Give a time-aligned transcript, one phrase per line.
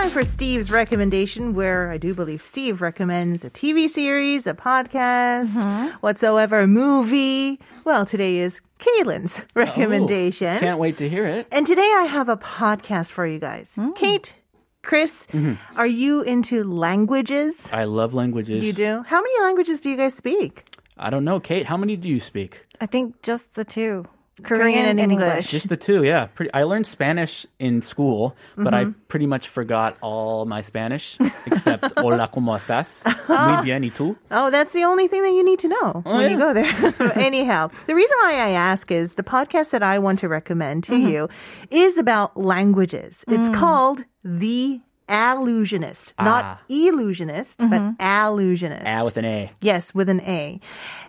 [0.00, 5.58] Time for Steve's recommendation, where I do believe Steve recommends a TV series, a podcast,
[5.58, 5.86] mm-hmm.
[6.00, 7.60] whatsoever, a movie.
[7.84, 10.56] Well, today is Kaylin's oh, recommendation.
[10.56, 11.46] Oh, can't wait to hear it.
[11.52, 13.72] And today I have a podcast for you guys.
[13.76, 13.94] Mm.
[13.94, 14.34] Kate,
[14.82, 15.54] Chris, mm-hmm.
[15.78, 17.68] are you into languages?
[17.72, 18.64] I love languages.
[18.64, 19.04] You do?
[19.06, 20.64] How many languages do you guys speak?
[20.98, 21.66] I don't know, Kate.
[21.66, 22.62] How many do you speak?
[22.80, 24.08] I think just the two.
[24.42, 25.48] Korean and English.
[25.48, 26.26] Just the two, yeah.
[26.26, 28.98] Pretty, I learned Spanish in school, but I mm-hmm.
[29.06, 31.16] pretty much forgot all my Spanish
[31.46, 33.56] except "Hola, cómo estás?" Uh-huh.
[33.56, 34.16] Muy bien, y tú?
[34.30, 36.64] Oh, that's the only thing that you need to know oh, when you go there.
[37.14, 40.92] Anyhow, the reason why I ask is the podcast that I want to recommend to
[40.92, 41.08] mm-hmm.
[41.08, 41.28] you
[41.70, 43.24] is about languages.
[43.28, 43.54] It's mm.
[43.54, 46.60] called The Allusionist, not Ah.
[46.68, 48.82] illusionist, but allusionist.
[48.86, 49.50] Ah, with an A.
[49.60, 50.60] Yes, with an A.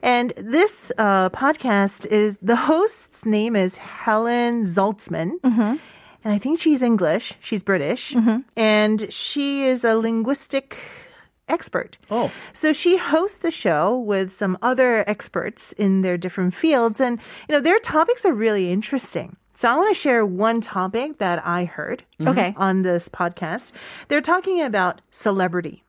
[0.01, 5.31] And this uh, podcast is the host's name is Helen Zaltzman.
[5.43, 7.33] And I think she's English.
[7.39, 8.15] She's British.
[8.57, 10.75] And she is a linguistic
[11.47, 11.97] expert.
[12.09, 12.31] Oh.
[12.51, 16.99] So she hosts a show with some other experts in their different fields.
[16.99, 19.37] And, you know, their topics are really interesting.
[19.55, 22.53] So I want to share one topic that I heard Okay.
[22.57, 23.71] on this podcast.
[24.09, 25.81] They're talking about celebrity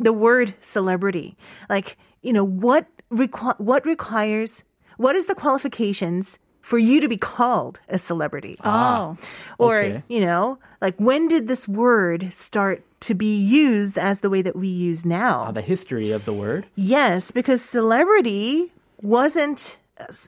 [0.00, 1.36] the word celebrity
[1.70, 4.64] like you know what requ- what requires
[4.96, 9.16] what is the qualifications for you to be called a celebrity Oh.
[9.56, 10.02] or okay.
[10.08, 14.56] you know like when did this word start to be used as the way that
[14.56, 16.66] we use now Uh, the history of the word.
[16.74, 19.76] Yes, because celebrity wasn't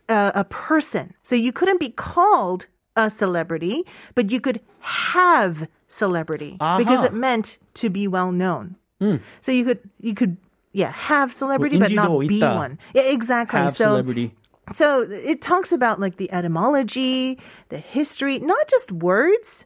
[0.08, 1.14] a, a person.
[1.22, 6.78] So you couldn't be called a celebrity, but you could have celebrity uh-huh.
[6.78, 8.76] because it meant to be well known.
[9.00, 9.20] Mm.
[9.42, 10.36] So you could you could
[10.72, 12.78] yeah have celebrity well, but not be one.
[12.94, 13.60] Yeah, exactly.
[13.60, 14.34] Have so celebrity.
[14.74, 17.38] so it talks about like the etymology,
[17.68, 19.64] the history, not just words.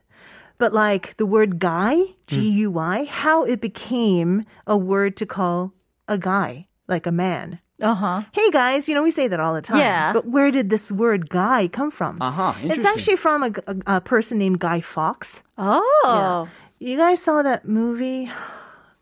[0.57, 2.11] But like the word guy, hmm.
[2.27, 5.73] G U Y, how it became a word to call
[6.07, 7.59] a guy, like a man.
[7.81, 8.21] Uh huh.
[8.31, 9.79] Hey guys, you know, we say that all the time.
[9.79, 10.13] Yeah.
[10.13, 12.21] But where did this word guy come from?
[12.21, 15.41] Uh-huh, It's actually from a, a, a person named Guy Fawkes.
[15.57, 16.47] Oh.
[16.79, 18.29] You guys saw that movie?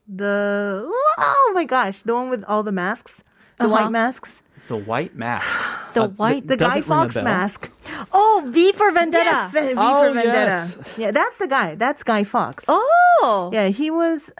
[0.07, 3.23] The, oh my gosh, the one with all the masks,
[3.57, 5.45] the white masks, The white mask.
[5.93, 7.23] The Uh, white- the Guy doesn't ring a Fawkes bell.
[7.23, 7.69] mask.
[8.13, 9.25] Oh, V for Vendetta.
[9.25, 10.49] Yes, V V Oh, for Vendetta.
[10.49, 10.77] yes.
[10.97, 11.75] Yeah, that's the guy.
[11.75, 12.65] That's Guy Fawkes.
[12.67, 13.49] Oh.
[13.53, 14.31] Yeah, he was.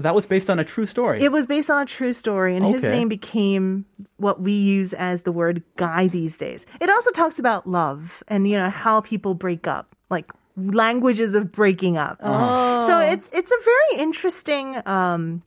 [0.00, 1.22] That was based on a true story.
[1.22, 3.84] It was based on a true story, and his name became
[4.16, 6.66] what we use as the word guy these days.
[6.80, 11.52] It also talks about love and you know how people break up, like languages of
[11.52, 12.18] breaking up.
[12.20, 15.42] So it's it's a very interesting um,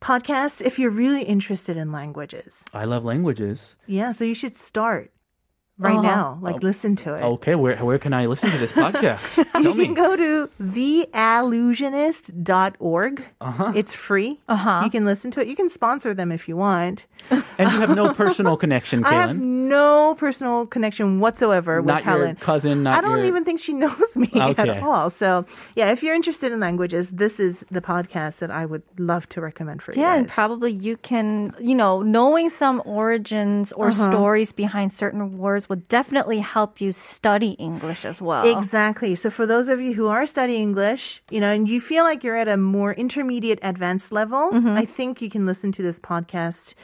[0.00, 2.64] podcast if you're really interested in languages.
[2.72, 3.76] I love languages.
[3.86, 5.10] Yeah, so you should start
[5.78, 6.38] right now.
[6.40, 7.22] Like listen to it.
[7.22, 9.44] Okay, where where can I listen to this podcast?
[9.62, 9.84] you me.
[9.86, 13.24] can go to theallusionist.org.
[13.40, 13.72] Uh-huh.
[13.74, 14.40] It's free.
[14.48, 14.82] Uh-huh.
[14.84, 15.48] You can listen to it.
[15.48, 17.04] You can sponsor them if you want.
[17.58, 22.12] And you have no personal connection, I have no personal connection whatsoever with Not your
[22.12, 22.36] Helen.
[22.36, 24.68] cousin, not I don't your- even think she knows me Okay.
[24.68, 25.08] at all.
[25.08, 29.26] So, yeah, if you're interested in languages, this is the podcast that I would love
[29.30, 33.88] to recommend for you Yeah, and probably you can, you know, knowing some origins or
[33.88, 34.10] Uh-huh.
[34.10, 38.44] stories behind certain words would definitely help you study English as well.
[38.56, 39.14] Exactly.
[39.14, 42.22] So for those of you who are studying English, you know, and you feel like
[42.24, 44.68] you're at a more intermediate advanced level, Mm-hmm.
[44.76, 46.74] I think you can listen to this podcast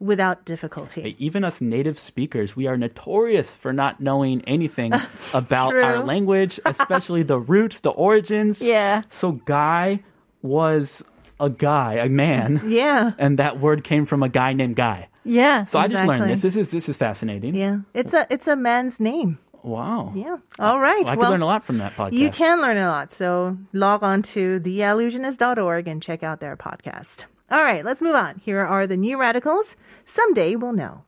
[0.00, 1.16] without difficulty.
[1.18, 4.92] Even us native speakers, we are notorious for not knowing anything
[5.34, 5.82] about True.
[5.82, 8.62] our language, especially the roots, the origins.
[8.62, 9.02] Yeah.
[9.10, 10.04] So, guy
[10.42, 11.02] was
[11.40, 13.12] a guy, a man, Yeah.
[13.18, 15.08] and that word came from a guy named Guy.
[15.28, 15.64] Yeah.
[15.64, 16.42] So I just learned this.
[16.42, 17.54] This is this is fascinating.
[17.54, 17.80] Yeah.
[17.94, 19.38] It's a it's a man's name.
[19.62, 20.12] Wow.
[20.14, 20.36] Yeah.
[20.58, 21.04] All right.
[21.04, 22.12] Well, I could well, learn a lot from that podcast.
[22.12, 23.12] You can learn a lot.
[23.12, 27.24] So log on to theallusionist.org and check out their podcast.
[27.50, 28.40] All right, let's move on.
[28.44, 29.74] Here are the new radicals.
[30.04, 31.04] Someday we'll know.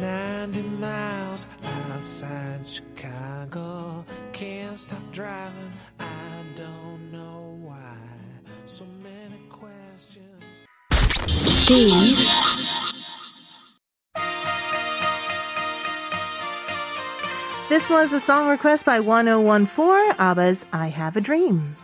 [0.00, 1.46] 90 miles
[2.00, 4.06] outside Chicago.
[4.32, 5.70] Can't stop driving.
[5.98, 7.94] I don't know why.
[8.64, 10.64] So many questions.
[11.28, 12.18] Steve
[17.68, 21.76] This was a song request by 1014, ABBA's I Have a Dream.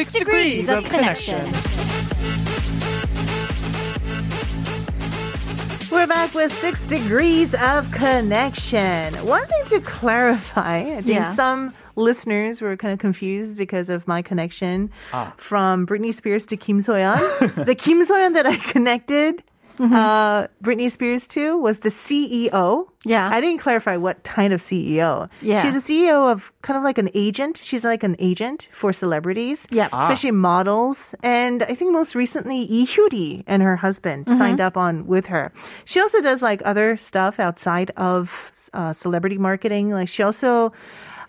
[0.00, 1.44] Six Degrees of Connection.
[5.92, 9.12] We're back with six degrees of connection.
[9.26, 11.34] One thing to clarify, I think Yeah.
[11.34, 15.34] some listeners were kind of confused because of my connection Ah.
[15.36, 17.18] from Britney Spears to Kim Soyeon.
[17.66, 19.42] the Kim Soyeon that I connected
[19.78, 19.94] Mm-hmm.
[19.94, 22.89] uh, Britney Spears to was the CEO.
[23.04, 23.28] Yeah.
[23.32, 25.30] I didn't clarify what kind of CEO.
[25.40, 25.62] Yeah.
[25.62, 27.56] She's a CEO of kind of like an agent.
[27.56, 29.66] She's like an agent for celebrities.
[29.70, 29.88] Yep.
[29.92, 30.02] Ah.
[30.02, 31.14] Especially models.
[31.22, 34.38] And I think most recently, Lee Hyuri and her husband Mm-hmm.
[34.38, 35.50] signed up on with her.
[35.86, 39.90] She also does like other stuff outside of uh, celebrity marketing.
[39.90, 40.72] Like she also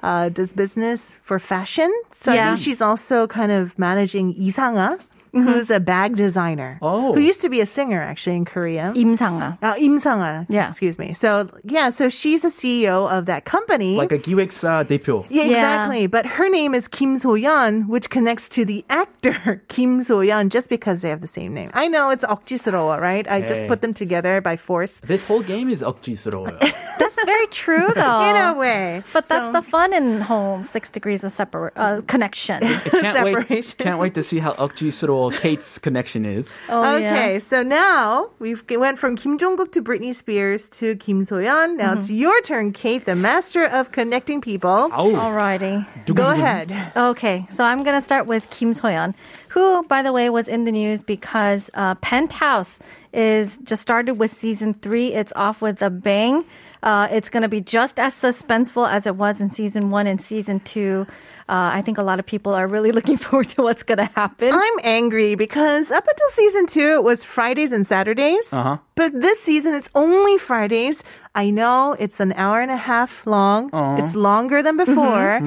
[0.03, 1.91] uh, does business for fashion.
[2.11, 4.99] So I think she's also kind of managing Isanga
[5.36, 6.78] Who's a bag designer?
[6.80, 7.12] Oh.
[7.12, 8.94] who used to be a singer actually in Korea?
[8.96, 9.58] 임상아.
[9.60, 10.46] Uh, Im Sanga.
[10.48, 10.70] Yeah.
[10.70, 11.12] Excuse me.
[11.12, 13.96] So, yeah, so she's the CEO of that company.
[13.96, 15.26] Like a 기획사 대표.
[15.28, 15.50] yeah, Yeah.
[15.52, 16.06] exactly.
[16.06, 21.02] But her name is Kim So-yeon, which connects to the actor Kim So-yeon just because
[21.02, 21.68] they have the same name.
[21.74, 23.28] I know it's 억지스러워, right?
[23.30, 23.68] I just Hey.
[23.68, 25.02] put them together by force.
[25.04, 26.56] This whole game is 억지스러워요.
[27.20, 28.20] That's very true, though.
[28.30, 29.02] In a way.
[29.12, 32.60] But that's So- the fun in home six degrees of separ- uh, connection.
[32.60, 33.76] can't wait, Separation.
[33.78, 36.50] can't wait to see how 억지스러워 Kate's connection is.
[36.68, 37.38] Oh, okay, yeah.
[37.38, 41.76] so now we've g- went from Kim Jong-kook to Britney Spears to Kim So-yeon.
[41.76, 41.98] Now Mm-hmm.
[41.98, 44.88] it's your turn, Kate, the master of connecting people.
[44.92, 45.84] 아우, Alrighty.
[46.14, 46.72] Go ahead.
[46.96, 49.14] Okay, so I'm gonna start with Kim Soyeon,
[49.48, 52.78] who, by the way, was in the news because uh, Penthouse
[53.12, 55.12] is just started with season three.
[55.14, 56.44] It's off with a bang.
[56.83, 60.59] Uh, it's gonna be just as suspenseful as it was in season one and season
[60.61, 61.05] two.
[61.49, 64.51] Uh, I think a lot of people are really looking forward to what's gonna happen.
[64.53, 68.51] I'm angry because up until season two, it was Fridays and Saturdays.
[68.53, 68.77] Uh-huh.
[68.95, 71.03] But this season, it's only Fridays.
[71.35, 73.69] I know it's an hour and a half long.
[73.99, 75.39] It's longer than before,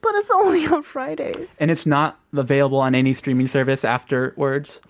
[0.00, 1.56] but it's only on Fridays.
[1.60, 4.80] and it's not available on any streaming service afterwards.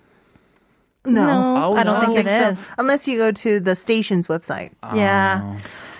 [1.06, 2.06] No, no, Oh, I don't no.
[2.14, 2.58] think it is.
[2.58, 2.72] so.
[2.78, 4.70] Unless you go to the station's website.
[4.94, 5.56] Yeah.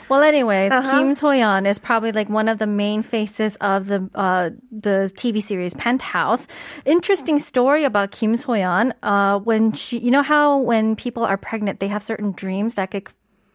[0.08, 0.98] Well, anyways, Uh-huh.
[0.98, 5.42] Kim Soyeon is probably like one of the main faces of the uh, the TV
[5.42, 6.46] series Penthouse.
[6.84, 8.92] Interesting story about Kim Soyeon.
[9.02, 12.92] Uh, when she, you know how when people are pregnant, they have certain dreams that
[12.92, 13.08] could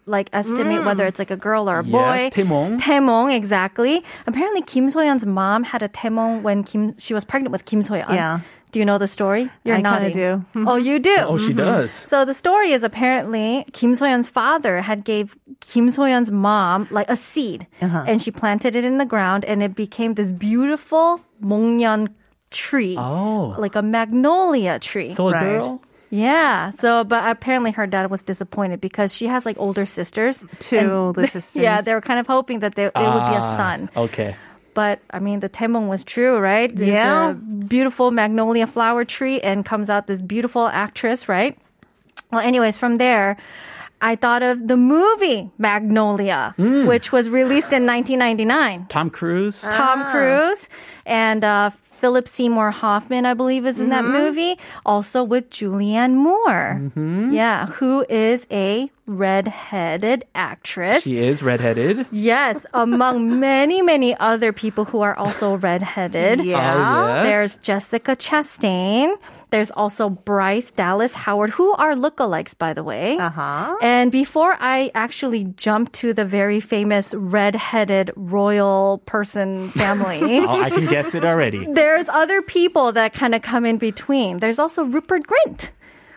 [0.06, 2.28] like estimate whether it's like a girl or a boy.
[2.28, 2.80] Yes, 태몽.
[2.82, 4.04] Taemong, exactly.
[4.28, 8.12] Apparently, Kim Soyeon's mom had a taemong when Kim she was pregnant with Kim Soyeon.
[8.12, 8.42] Yeah.
[8.72, 9.50] Do you know the story?
[9.66, 10.14] You're I kinda nodding.
[10.14, 10.46] do.
[10.68, 11.16] Oh, you do.
[11.20, 11.92] Oh, she does.
[11.92, 17.18] So the story is apparently Kim Soyeon's father had gave Kim Soyeon's mom like a
[17.18, 18.06] seed, Uh-huh.
[18.08, 22.10] and she planted it in the ground, and it became this beautiful 목련
[22.50, 23.56] tree, Oh.
[23.58, 25.12] like a magnolia tree.
[25.14, 25.42] So a Right.
[25.44, 25.82] girl?
[26.10, 26.72] yeah.
[26.76, 30.44] So, but apparently her dad was disappointed because she has like older sisters.
[30.60, 31.62] Two and- older sisters.
[31.62, 33.90] Yeah, they were kind of hoping that they, it would be a Ah, son.
[33.96, 34.36] Okay.
[34.74, 36.72] But I mean, the taemong was true, right?
[36.72, 37.32] It's Yeah.
[37.32, 41.58] a beautiful magnolia flower tree, and comes out this beautiful actress, right?
[42.32, 43.36] Well, anyways, from there,
[44.02, 46.88] I thought of the movie Magnolia, Mm.
[46.88, 48.86] which was released in 1999.
[48.90, 49.62] Tom Cruise?
[49.62, 50.70] Tom Cruise
[51.06, 51.70] and uh,
[52.02, 54.14] Philip Seymour Hoffman, I believe, is in that Mm-hmm.
[54.26, 54.56] movie.
[54.86, 56.82] Also with Julianne Moore.
[56.82, 57.32] Mm-hmm.
[57.32, 61.04] Yeah, who is a red-headed actress.
[61.04, 62.06] she is redheaded.
[62.12, 66.42] Yes, among many, many other people who are also redheaded.
[66.44, 66.74] Yeah.
[66.76, 67.26] Oh, yes.
[67.26, 69.16] There's Jessica Chastain.
[69.52, 73.18] There's also Bryce Dallas Howard, who are lookalikes, by the way.
[73.18, 73.76] Uh-huh.
[73.82, 80.70] And before I actually jump to the very famous red-headed royal person family, Oh, I
[80.70, 81.66] can guess it already.
[81.74, 84.38] there's other people that kind of come in between.
[84.38, 85.72] There's also Rupert Grint,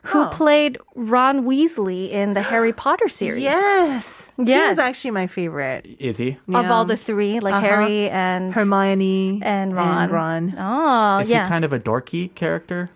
[0.04, 0.28] who Oh.
[0.30, 3.42] played Ron Weasley in the Harry Potter series.
[3.42, 4.30] Yes.
[4.36, 4.70] He Yes.
[4.76, 5.86] was actually my favorite.
[5.98, 6.38] Is he?
[6.48, 7.66] Of all the three, like Uh-huh.
[7.66, 10.10] Harry and Hermione and Ron.
[10.10, 10.54] Ron.
[10.56, 11.46] Oh, Is yeah.
[11.46, 12.90] he kind of a dorky character?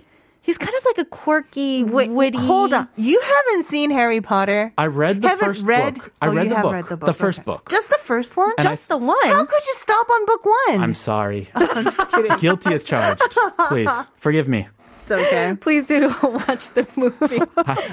[0.48, 2.38] He's kind of like a quirky, Wait, witty.
[2.38, 2.88] hold on.
[2.96, 4.72] You haven't seen Harry Potter?
[4.78, 5.96] I read the haven't first read?
[5.96, 6.10] book.
[6.22, 6.72] I oh, read you the book.
[6.72, 7.06] read the book.
[7.06, 7.44] The first okay.
[7.44, 7.68] book.
[7.68, 8.52] Just the first one?
[8.56, 9.28] And I Just the one.
[9.28, 10.80] How could you stop on book one?
[10.80, 11.50] I'm sorry.
[11.54, 12.36] I'm just kidding.
[12.40, 13.20] Guilty as charged.
[13.68, 14.66] Please forgive me.
[15.02, 15.54] It's okay.
[15.60, 17.40] Please do watch the movie.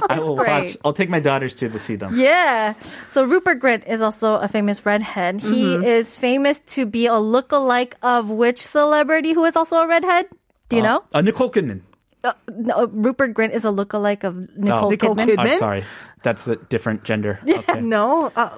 [0.09, 0.47] I will great.
[0.47, 0.77] watch.
[0.85, 2.17] I'll take my daughters to to see them.
[2.17, 2.73] yeah.
[3.11, 5.41] So Rupert Grint is also a famous redhead.
[5.41, 5.83] He Mm-hmm.
[5.83, 10.27] is famous to be a lookalike of which celebrity who is also a redhead?
[10.69, 11.03] Do you know?
[11.13, 11.81] Uh, Nicole Kidman
[12.25, 15.39] uh, no, uh, Rupert Grint is a lookalike of Nicole, oh, Nicole Kidman.
[15.39, 15.85] I'm sorry,
[16.23, 17.39] that's a different gender.
[17.45, 17.81] Yeah, okay.
[17.81, 18.49] no, uh,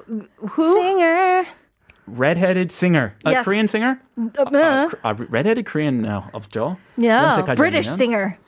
[0.56, 1.48] who singer?
[2.08, 3.44] Redheaded singer, a yes.
[3.44, 5.14] Korean singer, uh, a uh-huh.
[5.28, 6.78] redheaded Korean now of 없죠?
[6.96, 8.40] Yeah, British singer.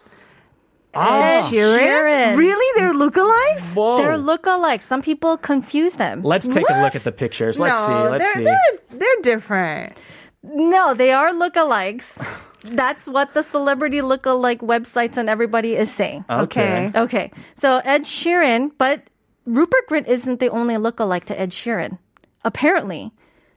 [0.95, 1.77] Ah, Ed Sheeran.
[1.77, 2.37] Sheeran.
[2.37, 2.79] Really?
[2.79, 3.75] They're lookalikes?
[3.75, 3.97] Whoa.
[3.97, 4.83] They're lookalikes.
[4.83, 6.23] Some people confuse them.
[6.23, 6.79] Let's take what?
[6.79, 7.59] a look at the pictures.
[7.59, 8.09] Let's no, see.
[8.09, 8.43] Let's they're, see.
[8.43, 9.97] They're, they're different.
[10.41, 12.17] No, they are lookalikes.
[12.63, 16.25] That's what the celebrity look-alike websites and everybody is saying.
[16.29, 16.91] Okay.
[16.95, 19.03] Okay, so Ed Sheeran, but
[19.45, 21.97] Rupert Grint isn't the only look-alike to Ed Sheeran.
[22.43, 23.11] Apparently,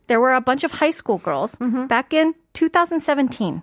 [0.06, 1.56] there were a bunch of high school girls
[1.88, 3.62] back in 2017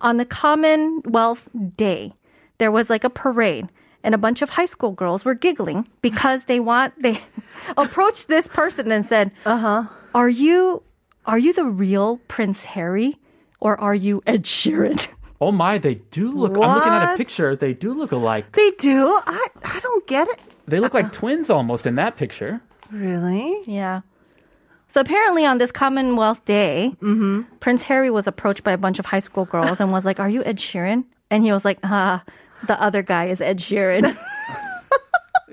[0.00, 2.12] on the Commonwealth Day.
[2.58, 3.68] There was like a parade.
[4.02, 7.20] And a bunch of high school girls were giggling because they want they
[7.76, 9.88] approached this person and said, "Uh-huh.
[10.14, 10.84] Are you
[11.26, 13.18] are you the real Prince Harry
[13.60, 15.08] or are you Ed Sheeran?"
[15.38, 16.52] Oh my, they do look.
[16.56, 17.54] I'm looking at a picture.
[17.54, 18.52] They do look alike.
[18.52, 19.20] They do?
[19.26, 20.40] I, I don't get it.
[20.64, 22.62] They look like twins almost in that picture.
[22.90, 23.60] Really?
[23.66, 24.00] Yeah.
[24.88, 26.96] So apparently on this Commonwealth Day,
[27.60, 30.30] Prince Harry was approached by a bunch of high school girls and was like, "Are
[30.30, 32.24] you Ed Sheeran?" And he was like, "Ah,
[32.66, 34.16] the other guy is Ed Sheeran."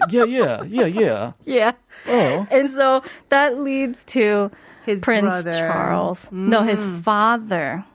[0.09, 1.31] Yeah, yeah, yeah, yeah.
[1.45, 1.71] yeah.
[2.07, 4.51] Oh, And so that leads to
[4.85, 5.53] His Prince brother.
[5.53, 6.29] Charles.
[6.31, 7.85] No, his father.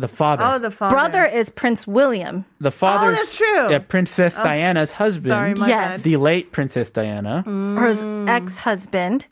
[0.00, 0.44] The father.
[0.46, 0.94] Oh, the father.
[0.94, 2.44] Brother is Prince William.
[2.60, 3.12] the oh, father.
[3.12, 3.70] that's true.
[3.70, 5.30] Yeah, Princess oh, Diana's husband.
[5.30, 5.90] Sorry, my Yes.
[5.92, 6.00] bad.
[6.02, 7.42] the late Princess Diana.
[7.46, 9.26] her his ex-husband,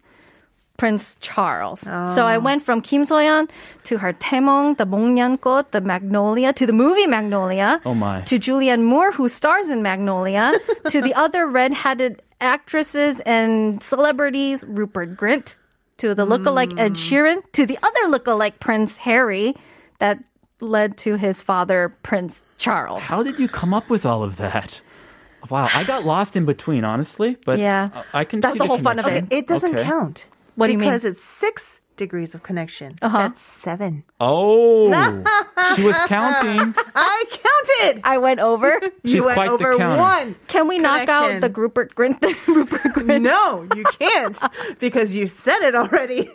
[0.76, 1.80] Prince Charles.
[1.80, 2.40] So I oh.
[2.40, 3.48] went from Kim Soyeon
[3.84, 7.80] to her Taemong, the Mongnyeongkot, the Magnolia, to the movie Magnolia.
[7.84, 8.22] Oh my.
[8.22, 10.52] To Julianne Moore, who stars in Magnolia,
[10.90, 15.54] to the other red-headed actresses and celebrities, Rupert Grint,
[15.98, 16.94] to the lookalike Ed hmm.
[16.94, 19.54] Sheeran, to the other lookalike Prince Harry,
[19.98, 20.22] that
[20.60, 23.02] led to his father, Prince Charles.
[23.02, 24.80] How did you come up with all of that?
[25.50, 27.36] Wow, I got lost in between, honestly.
[27.44, 27.90] But Yeah.
[28.12, 28.40] I can.
[28.40, 29.28] That's see the whole fun of connection.
[29.30, 29.38] it.
[29.38, 29.84] It doesn't Okay.
[29.84, 30.24] count.
[30.56, 30.88] What do you mean?
[30.88, 32.94] Because it's six degrees of connection.
[33.00, 33.18] Uh-huh.
[33.18, 34.04] That's seven.
[34.20, 34.90] Oh,
[35.76, 36.74] she was counting.
[36.94, 38.00] I counted.
[38.04, 38.80] I went over.
[39.04, 40.00] She's you went quite over counter.
[40.00, 40.34] one.
[40.48, 42.20] Can we knock out the Rupert Grint?
[42.46, 43.22] Rupert Grint.
[43.22, 44.38] No, you can't
[44.78, 46.30] because you said it already.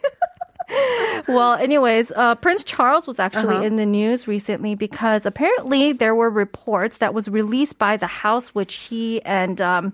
[1.28, 3.64] Well, anyways, uh, Prince Charles was actually Uh-huh.
[3.66, 8.50] in the news recently because apparently there were reports that was released by the house
[8.50, 9.94] which he and um,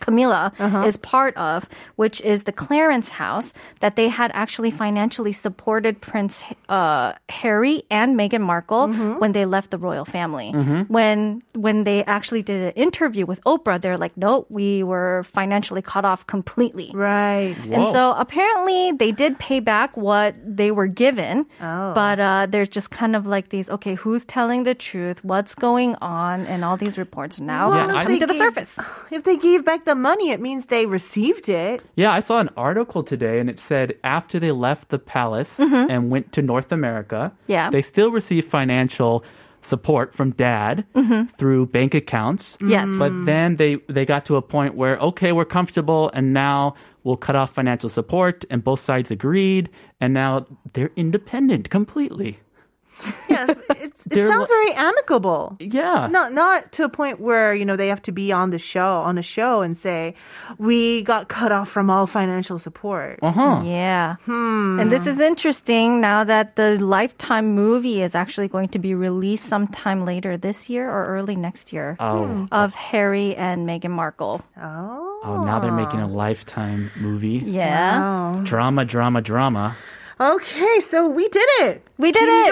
[0.00, 0.82] Camilla Uh-huh.
[0.86, 6.42] is part of, which is the Clarence House, that they had actually financially supported Prince
[6.68, 9.18] uh, Harry and Meghan Markle Mm-hmm.
[9.18, 10.52] when they left the royal family.
[10.88, 15.82] When when they actually did an interview with Oprah, they're like, "No, we were financially
[15.82, 17.56] cut off completely." Right.
[17.66, 21.46] And so apparently they did pay back what they were given.
[21.60, 21.92] Oh.
[21.94, 25.22] But uh, there's just kind of like these, okay, who's telling the truth?
[25.24, 26.46] What's going on?
[26.46, 28.78] And all these reports now Well, Yeah, coming to the surface.
[29.10, 31.82] If they gave back the money, it means they received it.
[31.96, 36.10] Yeah, I saw an article today and it said after they left the palace and
[36.10, 37.52] went to North America, Mm-hmm.
[37.52, 37.70] Yeah.
[37.70, 39.24] they still received financial
[39.60, 40.84] support from dad
[41.36, 42.56] through bank accounts.
[42.58, 42.70] Mm-hmm.
[42.70, 42.88] Yes.
[42.98, 47.16] But then they, they got to a point where, okay, we're comfortable and now we'll
[47.16, 49.68] cut off financial support and both sides agreed
[50.00, 52.38] and now they're independent completely.
[53.28, 55.56] Yes, it's, it sounds li- very amicable.
[55.60, 56.08] Yeah.
[56.10, 58.98] Not not to a point where you know they have to be on the show
[59.00, 60.14] on a show and say
[60.58, 63.18] we got cut off from all financial support.
[63.22, 63.62] Uh-huh.
[63.64, 64.16] Yeah.
[64.24, 64.80] Hmm.
[64.80, 69.44] And this is interesting now that the Lifetime movie is actually going to be released
[69.44, 72.48] sometime later this year or early next year Oh.
[72.50, 74.42] of Harry and Meghan Markle.
[74.60, 77.42] Oh, Oh, now they're making a lifetime movie.
[77.44, 77.98] Yeah.
[77.98, 78.40] Wow.
[78.44, 79.76] Drama, drama, drama.
[80.20, 81.82] Okay, so we did it.
[81.96, 82.50] We did Kim it.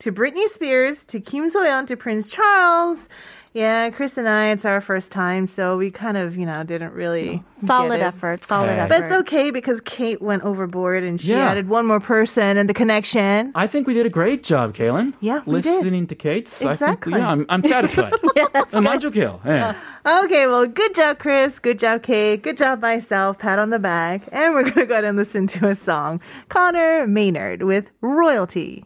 [0.00, 3.08] To Britney Spears to Kim So-yeon to Prince Charles.
[3.52, 6.92] Yeah, Chris and I, it's our first time, so we kind of, you know, didn't
[6.92, 8.88] really solid effort, solid effort.
[8.88, 11.50] But it's okay because Kate went overboard and she Yeah.
[11.50, 13.50] added one more person and the connection.
[13.56, 15.14] I think we did a great job, Kaylin.
[15.18, 15.78] Yeah, we did.
[15.82, 16.46] listening to Kate.
[16.60, 17.12] Exactly.
[17.14, 18.12] think, yeah, I'm, I'm satisfied.
[18.36, 19.74] yeah, that's I'm Yeah.
[20.06, 21.58] Okay, well, good job, Chris.
[21.58, 22.40] Good job, Kate.
[22.42, 23.38] Good job, myself.
[23.38, 24.22] Pat on the back.
[24.30, 26.20] And we're going to go ahead and listen to a song.
[26.48, 28.84] Conor Maynard with Royalty.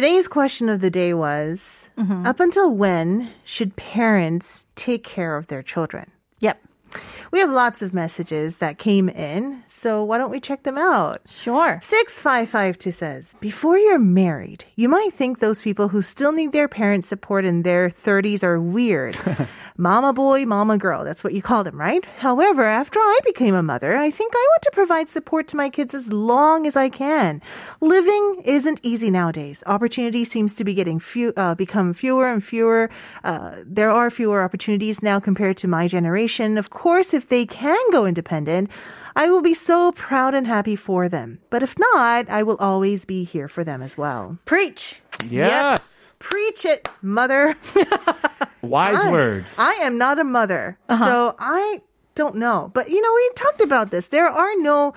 [0.00, 2.24] Today's question of the day was mm-hmm.
[2.24, 6.10] Up until when should parents take care of their children?
[6.38, 6.58] Yep.
[7.32, 11.20] We have lots of messages that came in, so why don't we check them out?
[11.28, 11.80] Sure.
[11.82, 17.06] 6552 says, Before you're married, you might think those people who still need their parents'
[17.06, 19.18] support in their 30s are weird.
[19.80, 21.04] Mama boy, mama girl.
[21.04, 22.04] That's what you call them, right?
[22.18, 25.70] However, after I became a mother, I think I want to provide support to my
[25.70, 27.40] kids as long as I can.
[27.80, 29.64] Living isn't easy nowadays.
[29.66, 32.90] Opportunity seems to be getting few, uh, become fewer and fewer.
[33.24, 36.58] Uh, there are fewer opportunities now compared to my generation.
[36.58, 38.68] Of course, if they can go independent,
[39.16, 41.38] I will be so proud and happy for them.
[41.48, 44.36] But if not, I will always be here for them as well.
[44.44, 45.00] Preach.
[45.26, 46.09] Yes.
[46.20, 47.56] Preach it, mother.
[48.62, 49.58] Wise I- words.
[49.58, 51.04] I am not a mother, uh-huh.
[51.04, 51.80] so I
[52.14, 52.70] don't know.
[52.72, 54.08] But you know, we talked about this.
[54.08, 54.94] There are no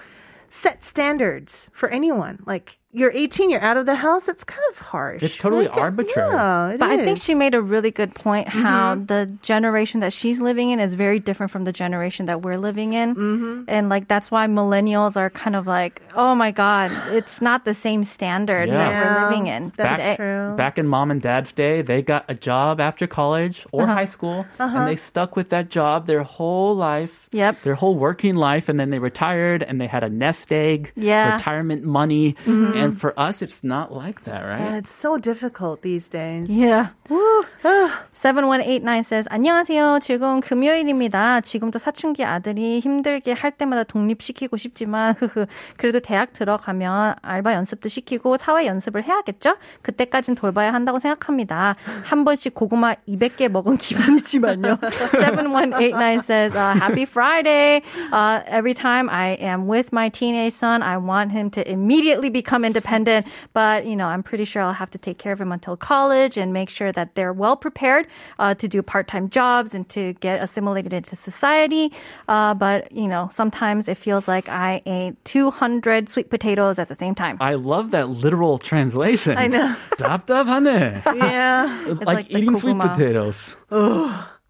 [0.49, 2.43] set standards for anyone.
[2.45, 4.23] Like you're 18, you're out of the house.
[4.25, 5.21] That's kind of harsh.
[5.23, 6.31] It's totally Like, arbitrary.
[6.31, 10.13] Yeah, it But I think she made a really good point how the generation that
[10.13, 13.15] she's living in is very different from the generation that we're living in.
[13.15, 13.63] Mm-hmm.
[13.67, 17.73] And like that's why millennials are kind of like, oh my God, it's not the
[17.73, 18.77] same standard Yeah.
[18.77, 19.71] that we're living in.
[19.75, 20.15] that's today.
[20.15, 20.55] true.
[20.55, 23.93] Back in mom and dad's day, they got a job after college or Uh-huh.
[23.93, 27.27] high school, and they stuck with that job their whole life.
[27.31, 27.63] Yep.
[27.63, 31.33] Their whole working life, and then they retired and they had a nest egg, Yeah.
[31.35, 32.35] retirement money.
[32.45, 32.82] Mm-hmm.
[32.82, 34.74] And for us, it's not like that, Yeah, right?
[34.78, 36.50] it's so difficult these days.
[36.50, 36.88] Yeah.
[37.08, 37.44] Woo.
[38.12, 39.98] 7189 says, 안녕하세요.
[40.00, 41.40] 즐거운 금요일입니다.
[41.40, 45.46] 지금도 사춘기 아들이 힘들게 할 때마다 독립시키고 싶지만, 흐흐.
[45.76, 49.56] 그래도 대학 들어가면 알바 연습도 시키고 사회 연습을 해야겠죠?
[49.82, 51.76] 그때까진 돌봐야 한다고 생각합니다.
[52.04, 54.78] 한 번씩 고구마 200개 먹은 기분이지만요.
[55.12, 57.82] 7189 says, uh, Happy Friday.
[58.12, 62.64] Uh, every time I am with my teenage son, I want him to immediately become
[62.72, 63.26] independent.
[63.52, 66.36] But, you know, I'm pretty sure I'll have to take care of him until college
[66.36, 68.06] and make sure that they're well prepared
[68.38, 71.92] uh, to do part-time jobs and to get assimilated into society.
[72.28, 76.96] Uh, but, you know, sometimes it feels like I ate 200 sweet potatoes at the
[76.96, 77.36] same time.
[77.40, 79.36] I love that literal translation.
[79.36, 79.76] I know.
[79.98, 81.02] 답답하네.
[81.16, 81.84] Yeah.
[82.00, 82.92] like, like the eating sweet 고구마.
[82.92, 83.54] potatoes.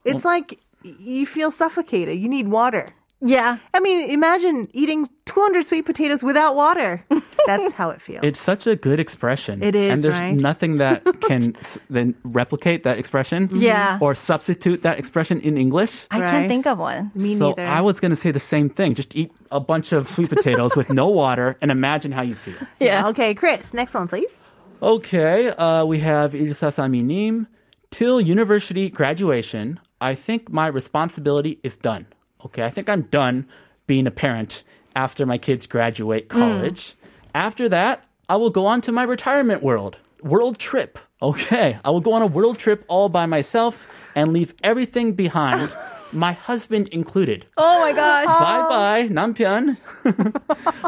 [0.04, 2.18] It's like you feel suffocated.
[2.18, 2.94] You need water.
[3.25, 3.57] Yeah.
[3.73, 7.05] I mean, imagine eating 200 sweet potatoes without water.
[7.47, 8.19] That's how it feels.
[8.23, 9.63] It's such a good expression.
[9.63, 10.35] It is, And there's right?
[10.35, 13.49] nothing that can s- then replicate that expression.
[13.53, 13.97] Yeah.
[14.01, 16.05] Or substitute that expression in English.
[16.11, 16.29] I Right.
[16.31, 17.11] can't think of one.
[17.15, 17.65] Me so neither.
[17.65, 18.93] I was going to say the same thing.
[18.95, 22.59] Just eat a bunch of sweet potatoes with no water and imagine how you feel.
[22.79, 23.07] Yeah.
[23.09, 24.41] Okay, Chris, next one, please.
[24.81, 27.47] Okay, uh, we have Ilsasaminim.
[27.91, 32.07] Till university graduation, I think my responsibility is done.
[32.45, 33.47] Okay, I think I'm done
[33.87, 34.63] being a parent
[34.95, 36.37] after my kids graduate hmm.
[36.37, 36.95] college.
[37.33, 39.97] After that, I will go on to my retirement world.
[40.21, 40.99] World trip.
[41.21, 45.71] Okay, I will go on a world trip all by myself and leave everything behind,
[46.13, 47.45] my husband included.
[47.57, 48.25] Oh my gosh.
[48.25, 49.77] Bye bye, 남편.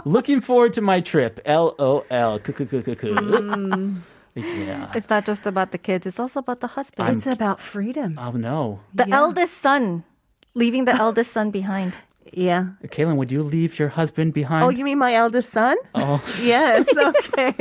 [0.05, 1.41] Looking forward to my trip.
[1.45, 2.05] LOL.
[2.09, 3.95] Hmm.
[4.35, 4.91] Yeah.
[4.93, 7.17] It's not just about the kids, it's also about the husband.
[7.17, 8.19] It's about freedom.
[8.19, 8.81] Oh no.
[8.93, 10.03] the eldest son,
[10.55, 11.93] leaving the eldest son behind.
[12.33, 12.73] Yeah.
[12.87, 14.63] Kaylin, would you leave your husband behind?
[14.63, 15.77] Oh, you mean my eldest son?
[15.93, 16.21] Oh.
[16.41, 17.53] Yes, okay.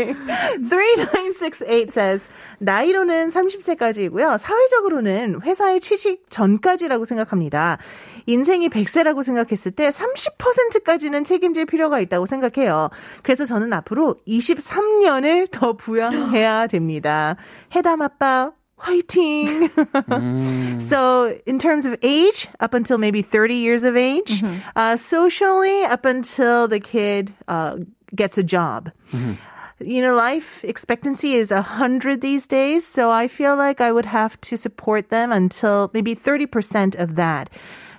[0.58, 2.28] 3968 says,
[2.58, 4.38] 나이로는 30세까지이고요.
[4.38, 7.78] 사회적으로는 회사에 취직 전까지라고 생각합니다.
[8.26, 12.88] 인생이 100세라고 생각했을 때 30%까지는 책임질 필요가 있다고 생각해요.
[13.22, 17.36] 그래서 저는 앞으로 23년을 더 부양해야 됩니다.
[17.76, 19.68] 해담 아빠, Whiting.
[19.68, 20.82] mm.
[20.82, 24.60] So, in terms of age, up until maybe 30 years of age, mm-hmm.
[24.76, 27.78] uh, socially, up until the kid uh,
[28.14, 28.90] gets a job.
[29.12, 29.34] Mm-hmm.
[29.80, 34.40] You know, life expectancy is 100 these days, so I feel like I would have
[34.42, 37.50] to support them until maybe 30% of that.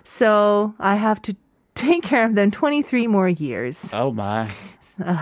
[0.04, 1.36] So, I have to
[1.76, 3.90] take care of them 23 more years.
[3.94, 4.50] Oh, my.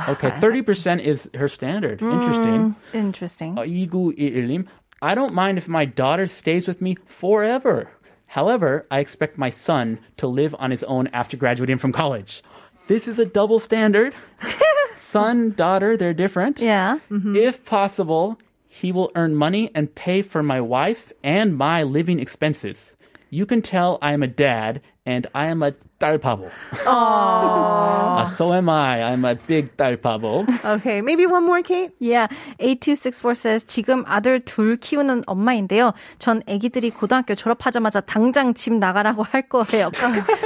[0.08, 2.00] Okay, 30% is her standard.
[2.00, 2.76] Interesting.
[2.76, 3.58] Mm, interesting.
[3.58, 4.66] Uh, 어, 2911님,
[5.04, 7.92] I don't mind if my daughter stays with me forever.
[8.26, 12.42] However, I expect my son to live on his own after graduating from college.
[12.88, 14.16] This is a double standard.
[14.98, 16.58] son, daughter, they're different.
[16.58, 17.00] Yeah.
[17.12, 17.36] Mm-hmm.
[17.36, 18.40] If possible,
[18.70, 22.96] he will earn money and pay for my wife and my living expenses.
[23.30, 26.50] You can tell I am a dad and I am a 딸 바보.
[26.86, 29.02] Uh, so am I.
[29.02, 30.46] I'm a big 딸 바보.
[30.66, 31.92] Okay, maybe one more, Kate?
[31.98, 32.28] Yeah.
[32.60, 35.94] 8264 says 지금 아들 둘 키우는 엄마인데요.
[36.20, 39.92] 전 아기들이 고등학교 졸업하자마자 당장 집 나가라고 할 거예요.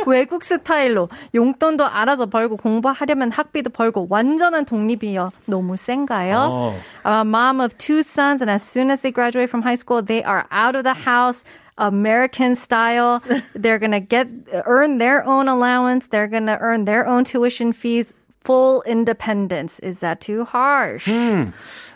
[0.05, 5.31] 외국 스타일로 용돈도 알아서 벌고 공부하려면 학비도 벌고 완전한 독립이요.
[5.45, 6.37] 너무 센가요?
[6.37, 6.75] Oh.
[7.03, 10.21] A mom of two sons and as soon as they graduate from high school, they
[10.23, 11.43] are out of the house.
[11.77, 13.21] American style.
[13.55, 14.27] They're gonna get
[14.65, 16.07] earn their own allowance.
[16.07, 19.79] They're gonna earn their own tuition fees full independence.
[19.79, 21.05] Is that too harsh?
[21.05, 21.49] Hmm.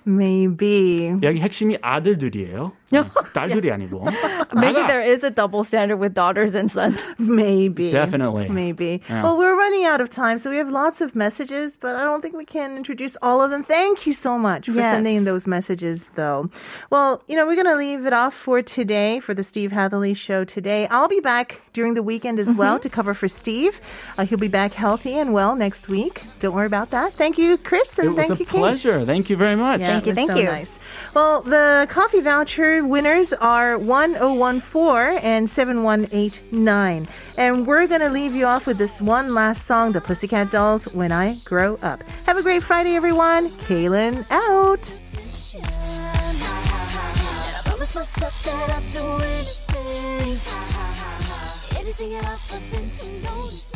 [0.05, 1.13] Maybe.
[1.23, 2.73] 여기 핵심이 아들들이에요.
[3.35, 4.05] 딸들이 아니고.
[4.55, 4.87] Maybe 나가!
[4.87, 7.01] there is a double standard with daughters and sons.
[7.19, 7.91] Maybe.
[7.91, 8.49] Definitely.
[8.49, 9.03] Maybe.
[9.11, 9.25] Yeah.
[9.25, 12.23] Well, we're running out of time, so we have lots of messages, but I don't
[12.23, 13.65] think we can introduce all of them.
[13.65, 14.95] Thank you so much for Yes.
[14.95, 16.49] sending in those messages, though.
[16.91, 20.15] Well, you know, we're going to leave it off for today, for the Steve Hatherley
[20.15, 20.87] show today.
[20.91, 22.83] I'll be back during the weekend as well Mm-hmm.
[22.83, 23.81] to cover for Steve.
[24.19, 26.23] Uh, he'll be back healthy and well next week.
[26.41, 27.13] Don't worry about that.
[27.15, 28.59] Thank you, Chris, and It was thank a you, Kate.
[28.59, 29.05] pleasure.
[29.05, 29.81] Thank you very much.
[29.81, 30.46] Yeah, Thank you, it thank so you.
[30.46, 30.80] Nice.
[31.14, 37.08] Well, the coffee voucher winners are 1014 and 7189.
[37.38, 40.86] And we're going to leave you off with this one last song, The Pussycat Dolls,
[40.94, 42.04] When I Grow Up.
[42.26, 43.50] Have a great Friday, everyone.
[43.52, 44.94] Kaylin out.
[47.94, 50.40] Myself that I'll do anything.
[51.78, 53.71] Anything at all for them to notice